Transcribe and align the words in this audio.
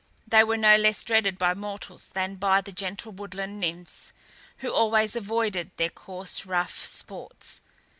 They 0.25 0.43
were 0.43 0.57
no 0.57 0.77
less 0.77 1.03
dreaded 1.03 1.37
by 1.37 1.53
mortals 1.53 2.07
than 2.07 2.37
by 2.37 2.61
the 2.61 2.71
gentle 2.71 3.11
woodland 3.11 3.59
nymphs, 3.59 4.13
who 4.57 4.73
always 4.73 5.15
avoided 5.15 5.69
their 5.77 5.91
coarse 5.91 6.43
rough 6.47 6.83
sports. 6.87 7.61